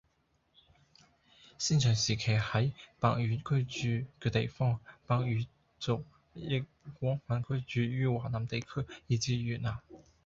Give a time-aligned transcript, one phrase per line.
[1.59, 5.45] 先秦時期係百越族居住嘅地方，百越
[5.77, 6.65] 族亦
[6.99, 9.77] 廣泛居住於華南地區以至越南